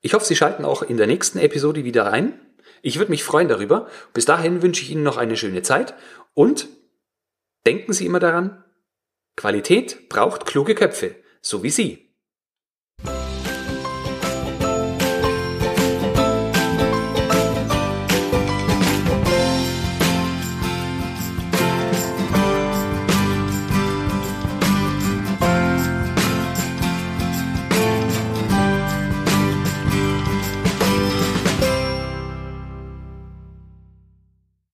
Ich 0.00 0.14
hoffe, 0.14 0.26
Sie 0.26 0.36
schalten 0.36 0.64
auch 0.64 0.82
in 0.82 0.96
der 0.96 1.06
nächsten 1.06 1.38
Episode 1.38 1.84
wieder 1.84 2.10
ein. 2.10 2.40
Ich 2.82 2.98
würde 2.98 3.12
mich 3.12 3.22
freuen 3.22 3.48
darüber. 3.48 3.88
Bis 4.14 4.24
dahin 4.24 4.62
wünsche 4.62 4.82
ich 4.82 4.90
Ihnen 4.90 5.04
noch 5.04 5.16
eine 5.16 5.36
schöne 5.36 5.62
Zeit 5.62 5.94
und 6.34 6.68
denken 7.66 7.92
Sie 7.92 8.06
immer 8.06 8.20
daran, 8.20 8.64
Qualität 9.36 10.08
braucht 10.08 10.46
kluge 10.46 10.74
Köpfe, 10.74 11.16
so 11.42 11.62
wie 11.62 11.70
Sie. 11.70 12.05